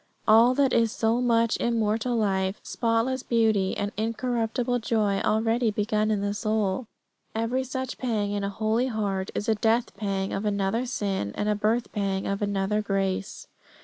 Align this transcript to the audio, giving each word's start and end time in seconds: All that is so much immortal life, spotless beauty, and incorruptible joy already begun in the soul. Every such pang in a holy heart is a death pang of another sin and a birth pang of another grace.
All 0.27 0.55
that 0.55 0.73
is 0.73 0.91
so 0.91 1.21
much 1.21 1.57
immortal 1.57 2.15
life, 2.15 2.59
spotless 2.63 3.21
beauty, 3.21 3.77
and 3.77 3.91
incorruptible 3.97 4.79
joy 4.79 5.19
already 5.19 5.69
begun 5.69 6.09
in 6.09 6.21
the 6.21 6.33
soul. 6.33 6.87
Every 7.35 7.63
such 7.63 7.99
pang 7.99 8.31
in 8.31 8.43
a 8.43 8.49
holy 8.49 8.87
heart 8.87 9.29
is 9.35 9.47
a 9.47 9.53
death 9.53 9.95
pang 9.97 10.33
of 10.33 10.43
another 10.43 10.87
sin 10.87 11.33
and 11.35 11.47
a 11.47 11.53
birth 11.53 11.91
pang 11.91 12.25
of 12.25 12.41
another 12.41 12.81
grace. 12.81 13.45